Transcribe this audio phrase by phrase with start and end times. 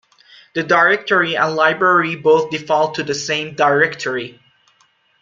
[0.55, 4.39] The directory and library both default to the same directory.